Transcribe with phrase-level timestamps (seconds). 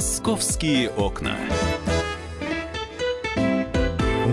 [0.00, 1.36] Московские окна.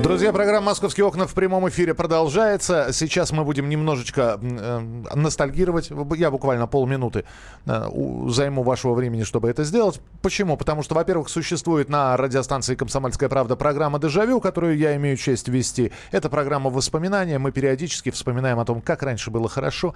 [0.02, 2.94] Друзья, программа «Московские окна» в прямом эфире продолжается.
[2.94, 4.80] Сейчас мы будем немножечко э,
[5.14, 5.92] ностальгировать.
[6.16, 7.26] Я буквально полминуты
[7.66, 7.90] э,
[8.30, 10.00] займу вашего времени, чтобы это сделать.
[10.22, 10.55] Почему?
[10.55, 15.91] Потому что, во-первых, существует на радиостанции «Комсомольская правда» программа «Дежавю», которую я имею честь вести.
[16.12, 17.40] Это программа воспоминания.
[17.40, 19.94] Мы периодически вспоминаем о том, как раньше было хорошо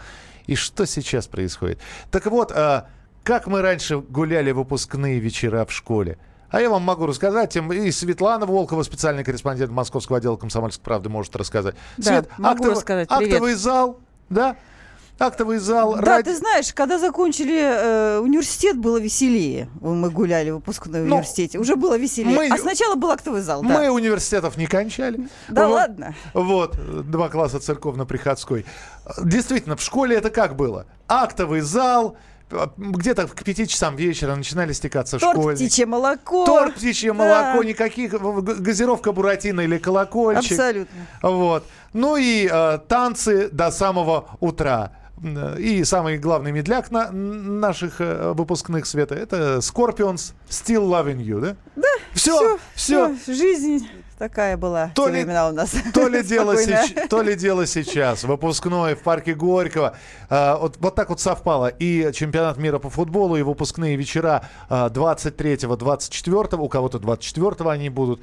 [0.48, 1.80] и что сейчас происходит.
[2.12, 2.82] Так вот, э,
[3.24, 6.18] как мы раньше гуляли выпускные вечера в школе–
[6.52, 11.34] а я вам могу рассказать, и Светлана Волкова, специальный корреспондент Московского отдела «Комсомольской правды», может
[11.38, 11.76] рассказать.
[11.98, 13.08] Да, Свет, могу актов, рассказать.
[13.08, 13.34] Привет.
[13.34, 14.58] Актовый зал, да?
[15.18, 15.96] Актовый зал.
[15.96, 16.26] Да, ради...
[16.26, 19.70] ты знаешь, когда закончили э, университет, было веселее.
[19.80, 21.60] Мы гуляли в выпускном ну, университете.
[21.60, 22.36] Уже было веселее.
[22.36, 23.62] Мы, а сначала был актовый зал.
[23.62, 23.92] Мы да.
[23.92, 25.30] университетов не кончали.
[25.48, 26.16] Да вот, ладно.
[26.34, 26.76] Вот,
[27.10, 28.66] два класса церковно-приходской.
[29.24, 30.88] Действительно, в школе это как было?
[31.08, 32.18] Актовый зал,
[32.78, 35.64] где-то к пяти часам вечера начинали стекаться Торт школьники.
[35.66, 36.46] птичье молоко.
[36.46, 37.18] Торт птичье да.
[37.18, 40.52] молоко, никаких, газировка буратино или колокольчик.
[40.52, 41.08] Абсолютно.
[41.22, 41.64] Вот.
[41.94, 44.92] Ну и э, танцы до самого утра.
[45.60, 51.56] И самый главный медляк на наших э, выпускных света это Scorpions Still Loving You, да?
[51.76, 51.88] Да.
[52.14, 53.16] Все, все.
[53.16, 53.34] все.
[53.34, 53.88] Жизнь
[54.22, 55.76] Такая была то ли, времена у нас.
[55.96, 58.24] То ли, дело сеч, то ли дело сейчас.
[58.24, 59.98] Выпускной в парке Горького.
[60.30, 61.70] А, вот, вот так вот совпало.
[61.70, 66.64] И чемпионат мира по футболу, и выпускные вечера а, 23-го, 24-го.
[66.64, 68.22] У кого-то 24-го они будут.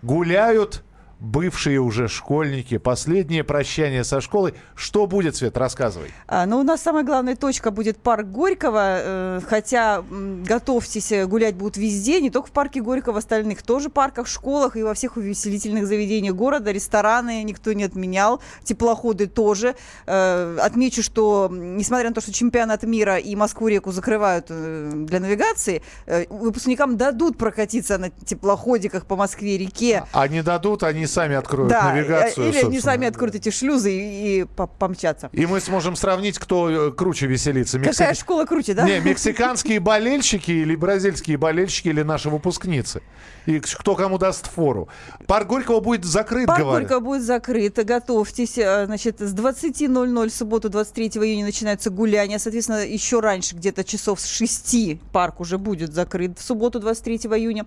[0.00, 0.82] Гуляют
[1.24, 4.54] бывшие уже школьники, последнее прощание со школой.
[4.74, 6.10] Что будет, Свет, рассказывай.
[6.26, 11.26] А, ну, у нас самая главная точка будет парк Горького, э, хотя м, готовьтесь, э,
[11.26, 14.94] гулять будут везде, не только в парке Горького, в остальных тоже парках, школах и во
[14.94, 19.74] всех увеселительных заведениях города, рестораны никто не отменял, теплоходы тоже.
[20.06, 25.82] Э, отмечу, что несмотря на то, что чемпионат мира и Москву-реку закрывают э, для навигации,
[26.06, 30.04] э, выпускникам дадут прокатиться на теплоходиках по Москве-реке.
[30.12, 32.46] А, они дадут, они сами откроют да, навигацию.
[32.46, 32.68] Или собственно.
[32.70, 34.46] они сами откроют эти шлюзы и, и
[34.78, 35.30] помчатся.
[35.32, 37.78] И мы сможем сравнить, кто э, круче веселится.
[37.78, 37.98] Мексик...
[37.98, 38.84] Какая школа круче, да?
[38.84, 43.02] Не, мексиканские болельщики или бразильские болельщики или наши выпускницы.
[43.46, 44.88] И кто кому даст фору.
[45.26, 46.88] Парк Горького будет закрыт, Парк говорят.
[46.88, 47.76] Горького будет закрыт.
[47.84, 48.58] Готовьтесь.
[48.58, 52.38] Э, значит, с 20.00 в субботу 23 июня начинается гуляние.
[52.38, 57.66] Соответственно, еще раньше, где-то часов с 6 парк уже будет закрыт в субботу 23 июня.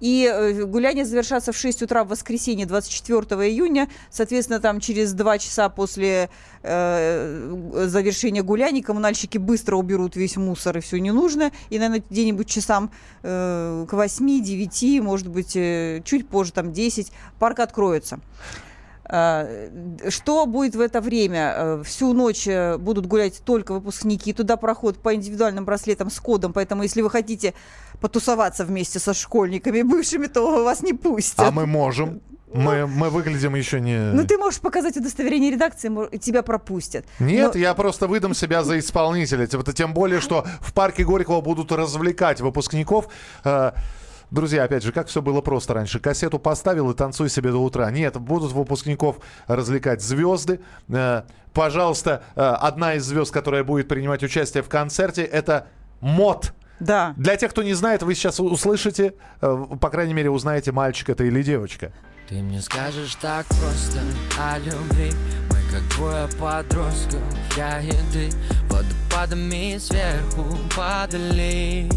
[0.00, 3.88] И э, гуляние завершатся в 6 утра в воскресенье 24 июня.
[4.10, 6.30] Соответственно, там через 2 часа после
[6.62, 11.52] э, завершения гуляний коммунальщики быстро уберут весь мусор и все ненужное.
[11.70, 12.90] И, наверное, где-нибудь часам
[13.22, 18.20] э, к 8-9, может может быть, э, чуть позже, там 10, парк откроется.
[19.04, 19.48] А,
[20.10, 21.54] что будет в это время?
[21.56, 24.32] Э, всю ночь э, будут гулять только выпускники.
[24.32, 26.52] Туда проход по индивидуальным браслетам с кодом.
[26.52, 27.54] Поэтому, если вы хотите
[28.00, 31.40] потусоваться вместе со школьниками бывшими, то вас не пустят.
[31.40, 32.20] А мы можем.
[32.52, 33.98] Мы, мы выглядим еще не...
[34.12, 37.04] Ну, ты можешь показать удостоверение редакции, и тебя пропустят.
[37.18, 37.60] Нет, Но...
[37.60, 39.46] я просто выдам себя за исполнителя.
[39.46, 43.08] Тем более, что в парке Горького будут развлекать выпускников.
[44.30, 46.00] Друзья, опять же, как все было просто раньше.
[46.00, 47.90] Кассету поставил и танцуй себе до утра.
[47.90, 50.60] Нет, будут выпускников развлекать звезды.
[50.90, 51.22] Э,
[51.54, 55.68] пожалуйста, э, одна из звезд, которая будет принимать участие в концерте, это
[56.02, 56.52] МОД.
[56.80, 57.14] Да.
[57.16, 61.24] Для тех, кто не знает, вы сейчас услышите, э, по крайней мере, узнаете, мальчик это
[61.24, 61.92] или девочка.
[62.28, 64.00] Ты мне скажешь так просто
[64.38, 65.12] о любви
[65.48, 67.22] Мы как двое подростков,
[67.56, 68.30] я и ты
[68.68, 70.44] Водопадами сверху
[70.76, 71.88] падали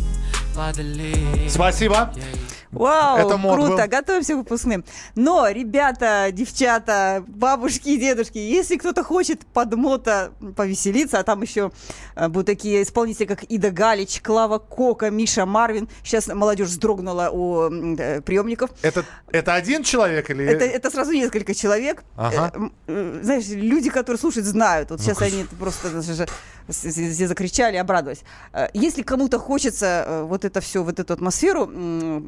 [1.49, 2.13] Спасибо.
[2.71, 3.87] Вау, Это круто, был.
[3.87, 4.85] готовимся к выпускным.
[5.15, 11.71] Но, ребята, девчата, бабушки и дедушки, если кто-то хочет под мото повеселиться, а там еще
[12.15, 15.89] а, будут такие исполнители, как Ида Галич, Клава Кока, Миша Марвин.
[16.03, 18.71] Сейчас молодежь вздрогнула у э, приемников.
[18.81, 20.45] Это, это один человек или...
[20.45, 22.03] Это, это сразу несколько человек.
[22.15, 22.51] Ага.
[22.55, 24.91] Э, э, знаешь, люди, которые слушают, знают.
[24.91, 26.01] Вот сейчас ну, они просто
[26.69, 28.21] все закричали, обрадовались.
[28.53, 31.69] Э, если кому-то хочется э, вот это все, вот эту атмосферу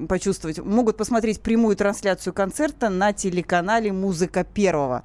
[0.07, 0.32] почувствовать,
[0.63, 5.03] могут посмотреть прямую трансляцию концерта на телеканале «Музыка первого».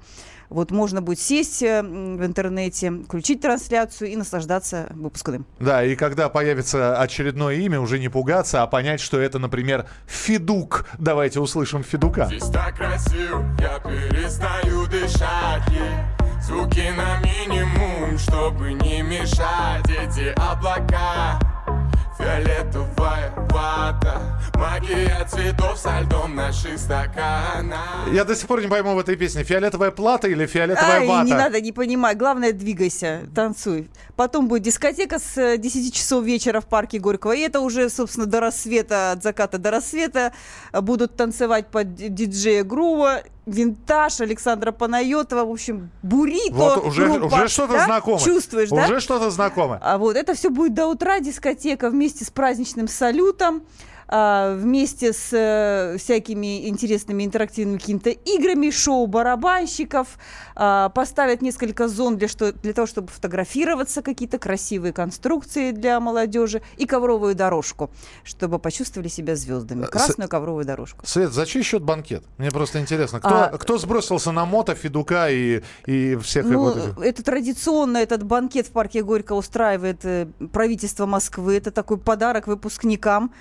[0.51, 5.47] Вот можно будет сесть э, в интернете, включить трансляцию и наслаждаться выпускным.
[5.61, 10.87] Да, и когда появится очередное имя, уже не пугаться, а понять, что это, например, Федук.
[10.99, 12.27] Давайте услышим Федука.
[12.27, 15.69] Здесь так красиво, я перестаю дышать.
[16.41, 21.39] Звуки на минимум, чтобы не мешать эти облака
[22.19, 24.21] Фиолетовая вата
[24.57, 29.45] Магия цветов со льдом наших стаканах Я до сих пор не пойму в этой песне,
[29.45, 31.25] фиолетовая плата или фиолетовая Ай, вата?
[31.27, 32.17] не надо, не понимай.
[32.17, 33.89] Главное, двигайся, танцуй.
[34.17, 37.33] Потом будет дискотека с э, 10 часов вечера в парке Горького.
[37.37, 40.33] И это уже, собственно, до рассвета, от заката до рассвета
[40.73, 46.55] э, будут танцевать под ди- диджея Грува, Винтаж, Александра Панайотова, в общем, Бурито.
[46.55, 47.35] Вот уже, группа.
[47.35, 47.85] уже что-то Да?
[47.87, 48.21] знакомое.
[48.25, 48.85] Чувствуешь, да?
[48.85, 49.81] Уже что-то знакомое.
[49.83, 53.63] А вот это все будет до утра дискотека вместе с праздничным салютом,
[54.09, 60.19] вместе с э, всякими интересными интерактивными какими-то играми, шоу барабанщиков,
[60.55, 66.63] а, поставят несколько зон для, что, для того, чтобы фотографироваться, какие-то красивые конструкции для молодежи
[66.79, 67.91] и ковровую дорожку,
[68.25, 69.85] чтобы почувствовали себя звездами.
[69.85, 71.07] Э, Красную ковровую дорожку.
[71.07, 72.25] Свет, за чей счет банкет?
[72.39, 73.21] Мне просто интересно.
[73.21, 76.99] Кто, А- кто сбросился на мото, Федука и, и всех Ну, вот этих?
[76.99, 81.57] это традиционно, этот банкет в парке Горько устраивает э, правительство Москвы.
[81.57, 83.33] Это такой подарок выпускникам,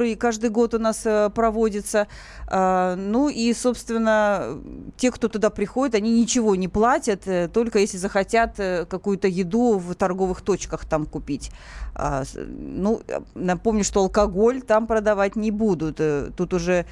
[0.00, 2.06] который каждый год у нас э, проводится.
[2.46, 4.58] А, ну и, собственно,
[4.96, 9.78] те, кто туда приходит, они ничего не платят, э, только если захотят э, какую-то еду
[9.78, 11.50] в торговых точках там купить.
[11.94, 13.02] А, ну,
[13.34, 16.00] напомню, что алкоголь там продавать не будут.
[16.34, 16.86] Тут уже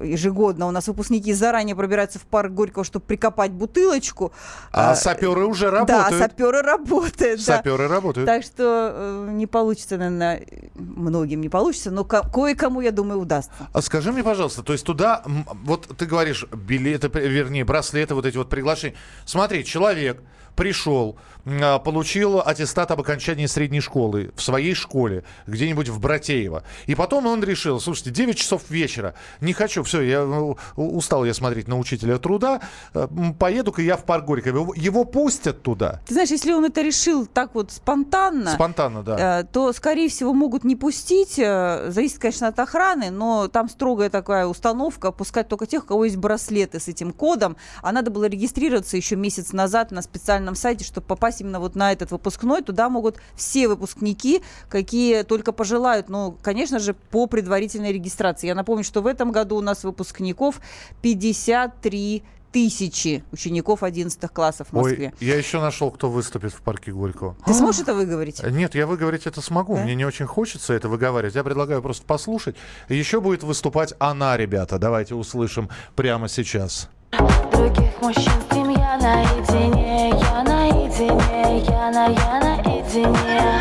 [0.00, 4.30] ежегодно у нас выпускники заранее пробираются в парк Горького, чтобы прикопать бутылочку.
[4.72, 6.22] А А, саперы уже Да, работают.
[6.22, 7.40] саперы работают.
[7.44, 7.56] да.
[7.56, 8.26] Саперы работают.
[8.28, 10.44] Так что не получится, наверное,
[10.74, 12.22] многим не получится, но ко-
[12.54, 13.52] кое-кому, я думаю, удастся.
[13.72, 15.22] А скажи мне, пожалуйста, то есть туда,
[15.64, 18.96] вот ты говоришь, билеты, вернее, браслеты, вот эти вот приглашения.
[19.24, 20.20] Смотри, человек
[20.56, 26.62] пришел, а, получил аттестат об окончании средней школы в своей школе, где-нибудь в Братеево.
[26.86, 31.34] И потом он решил, слушайте, 9 часов вечера, не хочу, все, я у- устал я
[31.34, 32.60] смотреть на учителя труда,
[32.94, 33.08] э,
[33.38, 34.72] поеду-ка я в парк Горького.
[34.74, 36.00] Его, пустят туда.
[36.06, 39.40] Ты знаешь, если он это решил так вот спонтанно, Спонтанно, да.
[39.40, 41.38] э, то, скорее всего, могут не пустить.
[41.38, 46.04] э, Зависит, конечно, от охраны, но там строгая такая установка, пускать только тех, у кого
[46.04, 47.56] есть браслеты с этим кодом.
[47.82, 51.92] А надо было регистрироваться еще месяц назад на специальном сайте, чтобы попасть именно вот на
[51.92, 52.62] этот выпускной.
[52.62, 56.08] Туда могут все выпускники, какие только пожелают.
[56.08, 58.46] Ну, конечно же, по предварительной регистрации.
[58.46, 60.60] Я напомню, что в этом году у нас выпускников
[61.02, 62.22] 53
[62.52, 65.12] тысячи учеников 11 классов в Москве.
[65.18, 67.34] Ой, я еще нашел, кто выступит в парке Горького.
[67.46, 68.42] Ты сможешь это выговорить?
[68.42, 69.74] Нет, я выговорить это смогу.
[69.74, 69.82] Да?
[69.82, 71.34] Мне не очень хочется это выговаривать.
[71.34, 72.56] Я предлагаю просто послушать.
[72.88, 74.78] Еще будет выступать она, ребята.
[74.78, 76.90] Давайте услышим прямо сейчас.
[77.18, 83.60] Других мужчин с ним я наедине, я наедине, я на, я наедине.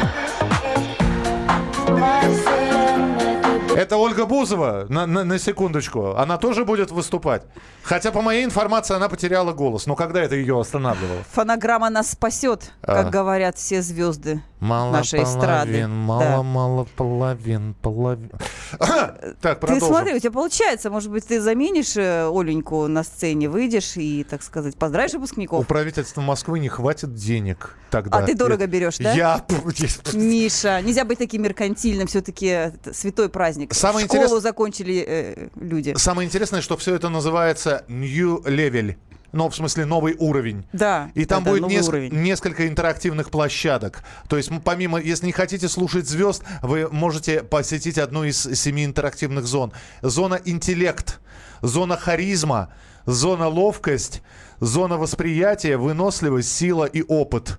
[1.89, 2.70] Моя
[3.75, 6.15] Это Ольга Бузова, на, на- на секундочку.
[6.15, 7.43] Она тоже будет выступать.
[7.83, 9.85] Хотя, по моей информации, она потеряла голос.
[9.87, 11.23] Но когда это ее останавливало?
[11.31, 13.03] Фонограмма нас спасет, А.
[13.03, 15.71] как говорят все звезды Мало нашей эстрады.
[15.71, 16.43] половин, мало, Да.
[16.43, 18.31] мало половин, половин.
[18.77, 19.87] Так, Ты продолжим.
[19.87, 24.43] смотри, у тебя получается, может быть, ты заменишь э, Оленьку на сцене, выйдешь и, так
[24.43, 25.67] сказать, поздравишь У выпускников?
[25.67, 28.19] правительства Москвы не хватит денег тогда.
[28.19, 29.13] А ты дорого берешь, да?
[29.13, 29.43] Я...
[30.13, 33.60] Миша, нельзя быть таким меркантильным, все-таки святой праздник.
[33.71, 35.93] Самое Школу интерес- закончили э, люди.
[35.97, 38.95] Самое интересное, что все это называется New Level.
[39.33, 40.65] Ну, в смысле, новый уровень.
[40.73, 42.11] Да, И там будет неск- уровень.
[42.13, 44.03] несколько интерактивных площадок.
[44.27, 49.45] То есть, помимо, если не хотите слушать звезд, вы можете посетить одну из семи интерактивных
[49.45, 49.71] зон.
[50.01, 51.21] Зона интеллект,
[51.61, 52.73] зона харизма,
[53.05, 54.21] зона ловкость,
[54.59, 57.57] зона восприятия, выносливость, сила и опыт.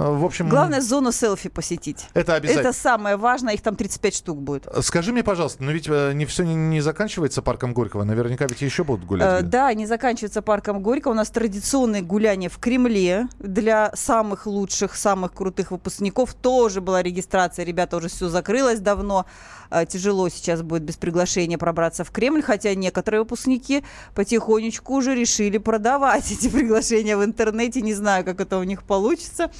[0.00, 2.06] Э, В общем, Главное, зону селфи посетить.
[2.14, 2.68] это обязательно.
[2.68, 4.66] Это самое важное, их там 35 штук будет.
[4.82, 8.04] Скажи мне, пожалуйста, но ведь э, не все не, не заканчивается парком Горького.
[8.04, 9.48] Наверняка ведь еще будут Э, гулять.
[9.50, 11.08] Да, не заканчивается парком Горько.
[11.08, 16.32] У нас традиционное гуляние в Кремле для самых лучших, самых крутых выпускников.
[16.34, 17.64] Тоже была регистрация.
[17.64, 19.26] Ребята, уже все закрылось давно.
[19.70, 25.58] Э, Тяжело сейчас будет без приглашения пробраться в Кремль, хотя некоторые выпускники потихонечку уже решили
[25.58, 27.82] продавать эти приглашения в интернете.
[27.82, 29.50] Не знаю, как это у них получится.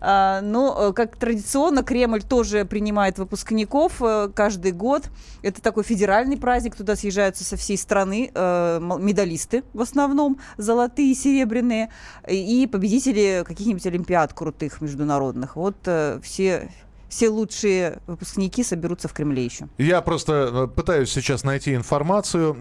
[0.00, 5.04] А, Но, э, как традиционно, Кремль тоже принимает выпускников э, каждый год.
[5.42, 11.90] Это такой федеральный праздник, туда съезжаются со всей страны э, медалисты в основном, золотые, серебряные,
[12.28, 15.56] и победители каких-нибудь олимпиад крутых международных.
[15.56, 15.76] Вот
[16.22, 16.70] все,
[17.08, 19.68] все лучшие выпускники соберутся в Кремле еще.
[19.78, 22.56] Я просто пытаюсь сейчас найти информацию,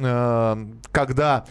[0.92, 1.46] когда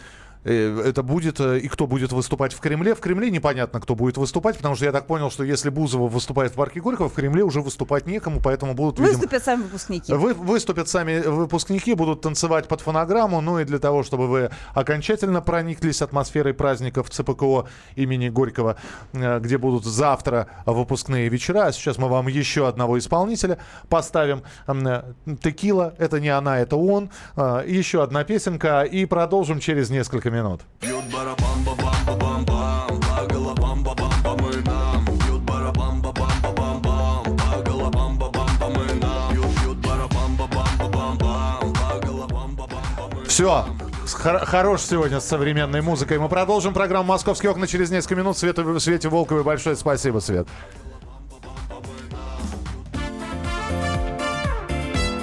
[0.45, 2.95] Это будет э, и кто будет выступать в Кремле.
[2.95, 6.53] В Кремле непонятно, кто будет выступать, потому что я так понял, что если Бузова выступает
[6.53, 10.13] в парке Горького, в Кремле уже выступать некому, поэтому будут, видимо, Выступят сами выпускники.
[10.13, 13.41] вы, выступят сами выпускники, будут танцевать под фонограмму.
[13.41, 17.65] Ну и для того, чтобы вы окончательно прониклись атмосферой праздников ЦПКО
[17.97, 18.77] имени Горького,
[19.15, 21.67] э, где будут завтра выпускные вечера.
[21.67, 23.59] А сейчас мы вам еще одного исполнителя
[23.89, 24.43] поставим.
[24.67, 27.11] Э, Текила, это не она, это он.
[27.37, 30.61] Э, Еще одна песенка и продолжим через несколько минут.
[30.81, 31.77] Бьют барабан бам
[32.19, 38.19] бам бам по головам бам бам и нам бьют барабан бам бам бам по головам
[38.19, 43.65] бам бам и нам бьют бьют барабан бам бам бам по головам бам бам Все.
[44.07, 46.19] Хорош сегодня с современной музыкой.
[46.19, 48.37] Мы продолжим программу «Московские окна» через несколько минут.
[48.37, 50.47] Свете, Свете Волковой большое спасибо, Свет.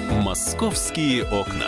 [0.10, 1.68] Московские окна.